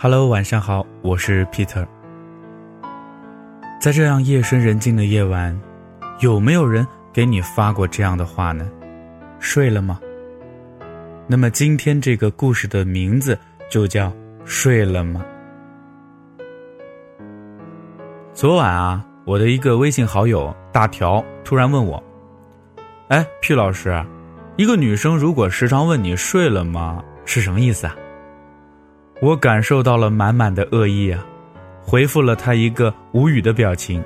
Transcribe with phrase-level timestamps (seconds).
[0.00, 1.84] Hello，晚上好，我是 Peter。
[3.80, 5.60] 在这样夜深人静的夜晚，
[6.20, 8.70] 有没有人给你发过这样的话呢？
[9.40, 9.98] 睡了吗？
[11.26, 13.36] 那么今天这个故事的名字
[13.68, 14.06] 就叫
[14.44, 15.26] 《睡了吗》。
[18.32, 22.00] 昨晚啊，我的一个微信好友大条突然问我
[23.10, 24.00] ：“哎，P 老师，
[24.56, 27.96] 一个女生如果时常问你睡了吗，是什么意思啊？”
[29.20, 31.24] 我感受到了满满的恶意啊，
[31.82, 34.02] 回复了他一个无语的表情，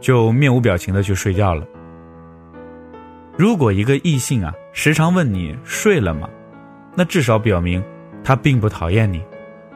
[0.00, 1.64] 就面无表情的去睡觉了。
[3.36, 6.28] 如果一个异性啊时常问你睡了吗，
[6.96, 7.80] 那至少表明
[8.24, 9.22] 他并不讨厌你，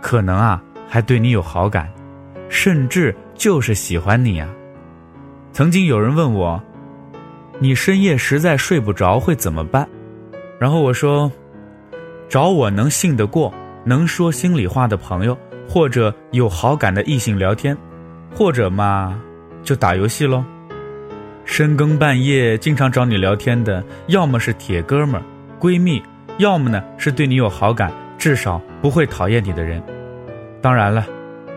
[0.00, 1.88] 可能啊还对你有好感，
[2.48, 4.48] 甚至就是喜欢你啊。
[5.52, 6.60] 曾经有人问我，
[7.60, 9.88] 你深夜实在睡不着会怎么办？
[10.58, 11.30] 然后我说，
[12.28, 13.54] 找我能信得过。
[13.84, 15.36] 能说心里话的朋友，
[15.68, 17.76] 或者有好感的异性聊天，
[18.34, 19.20] 或者嘛，
[19.62, 20.44] 就打游戏喽。
[21.44, 25.22] 深更半夜经常找你聊天的，要么是铁哥们儿、
[25.60, 26.02] 闺蜜，
[26.38, 29.82] 要么呢是对你有好感，至少不会讨厌你的人。
[30.60, 31.06] 当然了，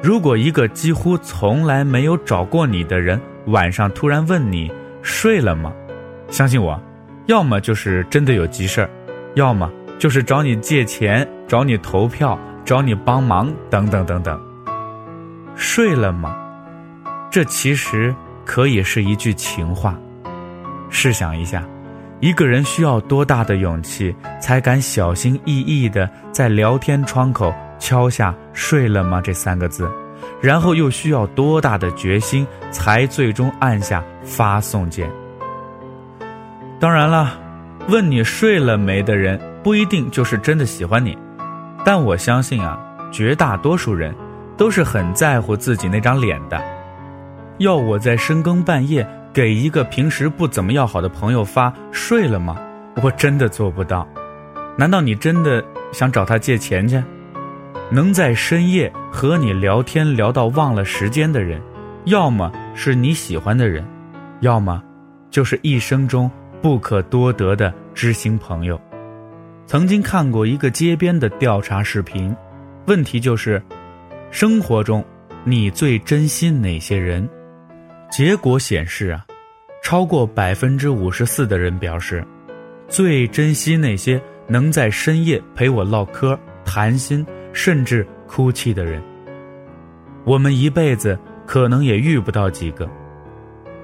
[0.01, 4.71] 如果一个几乎从来没有找过你的人，晚上突然问你
[5.03, 5.71] 睡了吗？
[6.29, 6.81] 相信我，
[7.27, 8.89] 要么就是真的有急事儿，
[9.35, 9.71] 要么。
[9.97, 14.39] 就是找你借钱，找你投票，找你帮忙，等等等等。
[15.55, 16.35] 睡了吗？
[17.29, 19.95] 这其实可以是一句情话。
[20.89, 21.63] 试想一下，
[22.19, 29.89] 一个人需要多大的勇气，才敢小心翼翼的在聊天窗口敲下“睡了吗”这三个字，
[30.41, 35.09] 然后又需要多大的决心，才最终按下发送键？
[36.79, 37.37] 当然了，
[37.87, 39.39] 问你睡了没的人。
[39.63, 41.17] 不一定就是真的喜欢你，
[41.85, 42.77] 但我相信啊，
[43.11, 44.13] 绝大多数人
[44.57, 46.61] 都是很在乎自己那张脸的。
[47.59, 52.57] 要我在深更半夜给一个平时不怎么要好的朋友发睡了吗？
[53.03, 54.07] 我真的做不到。
[54.75, 55.63] 难道你真的
[55.93, 57.01] 想找他借钱去？
[57.91, 61.61] 能在深夜和你聊天聊到忘了时间的人，
[62.05, 63.85] 要么是你喜欢的人，
[64.39, 64.81] 要么
[65.29, 66.29] 就是一生中
[66.63, 68.81] 不可多得的知心朋友。
[69.67, 72.35] 曾经看过一个街边的调查视频，
[72.85, 73.61] 问题就是：
[74.29, 75.03] 生活中
[75.43, 77.27] 你最珍惜哪些人？
[78.11, 79.25] 结果显示啊，
[79.81, 82.23] 超过百分之五十四的人表示，
[82.87, 89.01] 最珍惜那些能在深夜陪我唠嗑、谈心，甚至哭泣的人。
[90.25, 92.87] 我们一辈子可能也遇不到几个。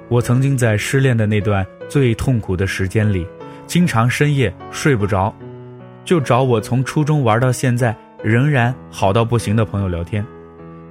[0.09, 3.25] 我曾经在失恋的那段最痛苦的时间里，
[3.65, 5.33] 经常深夜睡不着。
[6.03, 10.25] 就找我从初中玩到现在仍然好到不行的朋友聊天，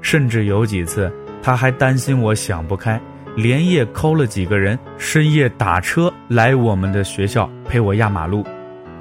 [0.01, 1.13] 甚至有几次
[1.43, 3.01] 他还担心我想不开，
[3.37, 8.45] 连夜抠了几个人，深夜打车来我们的学校陪我压马路，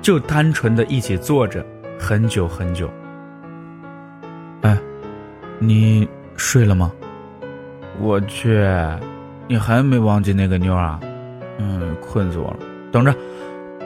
[0.02, 1.66] 就单纯的一起坐着
[2.00, 2.90] 很久很久。
[4.62, 4.78] 哎，
[5.60, 6.92] 你睡了吗？
[8.00, 8.66] 我去，
[9.48, 11.00] 你还没忘记那个妞啊？
[11.60, 12.58] 嗯，困死我了。
[12.92, 13.14] 等着，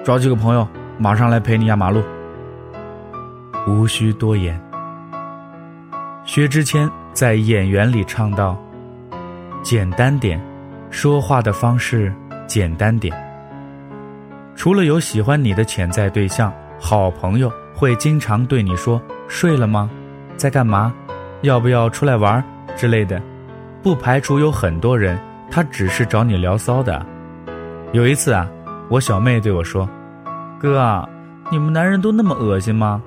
[0.04, 0.66] 找几个朋友。
[1.00, 2.04] 马上来陪你压马路，
[3.68, 4.60] 无需多言。
[6.26, 8.58] 薛之谦在《演员》里唱道
[9.62, 10.42] ：“简单点，
[10.90, 12.14] 说话的方式
[12.48, 13.14] 简单点。”
[14.56, 19.90] 除了有喜欢你的潜在对象，好朋友会经常对你说：“睡了吗？
[20.38, 20.94] 在干嘛？
[21.42, 22.44] 要不要出来玩？”
[22.76, 23.22] 之类的。
[23.82, 25.20] 不排除有很多人，
[25.52, 27.06] 他只是找你聊骚的。
[27.92, 28.48] 有一次啊，
[28.90, 29.90] 我小妹对我说。
[30.58, 31.08] 哥，
[31.52, 33.02] 你们男人都那么恶心吗？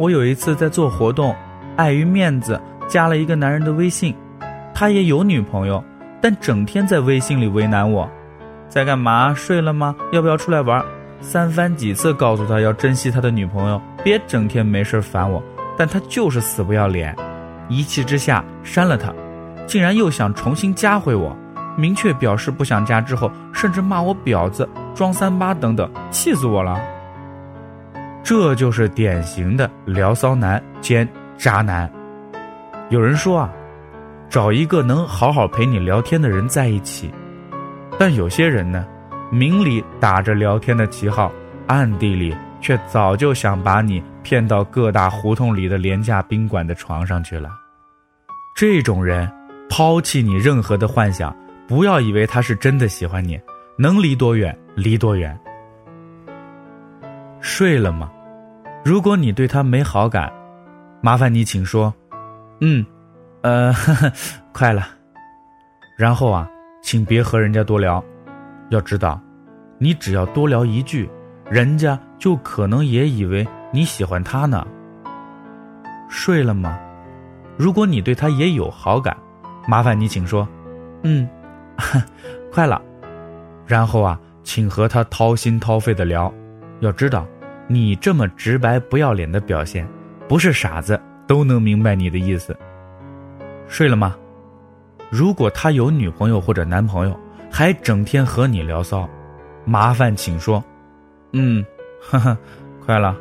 [0.00, 1.36] 我有一次在做活动，
[1.76, 4.16] 碍于面子加了一个男人的微信，
[4.72, 5.84] 他也有女朋友，
[6.22, 8.10] 但整天在微信里为难我，
[8.66, 9.34] 在干嘛？
[9.34, 9.94] 睡了吗？
[10.10, 10.82] 要不要出来玩？
[11.20, 15.42] 三番几次告诉他要珍惜他的女朋友，别整天没事烦我，
[15.76, 17.14] 但他就是死不要脸，
[17.68, 19.12] 一气之下删了他，
[19.66, 21.36] 竟然又想重新加回我。
[21.76, 26.80] 明确表示不想加之后，甚至骂我婊子、装三八等等，气死我了。
[28.22, 31.90] 这就是典型的聊骚男兼渣男。
[32.90, 33.52] 有人说啊，
[34.28, 37.10] 找一个能好好陪你聊天的人在一起。
[37.98, 38.86] 但有些人呢，
[39.30, 41.30] 明里打着聊天的旗号，
[41.66, 47.50] 暗地里却早就想把你骗到各大胡同里的廉价宾馆的床上去了。
[48.56, 49.30] 这种人，
[49.68, 51.34] 抛弃你任何的幻想。
[51.68, 53.38] 不要以为他是真的喜欢你，
[53.78, 55.38] 能离多远离多远。
[57.40, 58.10] 睡了吗？
[58.84, 60.32] 如果你对他没好感，
[61.02, 61.92] 麻烦你请说
[62.60, 62.84] 嗯，
[63.42, 64.12] 呃，呵呵，
[64.52, 64.86] 快了。
[65.96, 66.48] 然后啊，
[66.82, 68.02] 请别和人家多聊。
[68.70, 69.20] 要知道，
[69.78, 71.10] 你只要多聊一句，
[71.50, 74.66] 人家就可能也以为你喜欢他呢。
[76.08, 76.78] 睡了吗？
[77.56, 79.16] 如果你对他也有好感，
[79.66, 80.46] 麻烦你请说。
[81.02, 81.28] 嗯，
[82.52, 82.80] 快了。
[83.66, 86.32] 然后啊，请和他掏心掏肺的聊。
[86.80, 87.26] 要知道，
[87.68, 89.86] 你这么直白不要脸的表现，
[90.28, 92.56] 不是傻子都能明白你的意思。
[93.68, 94.16] 睡了吗？
[95.10, 97.18] 如果他有女朋友或者男朋友，
[97.50, 99.08] 还整天和你聊骚，
[99.64, 100.62] 麻烦请说。
[101.32, 101.64] 嗯，
[102.00, 102.36] 呵呵，
[102.84, 103.16] 快了。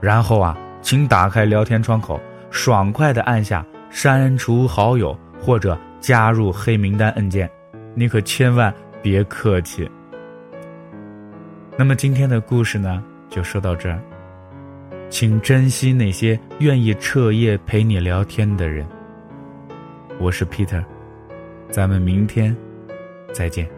[0.00, 2.20] 然后啊，请打开聊天窗口，
[2.50, 7.50] 爽快的按下删除好友或者加入黑名单按键。
[7.94, 8.72] 你可千万
[9.02, 9.90] 别客气。
[11.78, 14.02] 那么今天的故事呢，就说到这儿。
[15.08, 18.84] 请珍惜那些愿意彻夜陪你聊天的人。
[20.18, 20.84] 我是 Peter，
[21.70, 22.54] 咱们明天
[23.32, 23.77] 再见。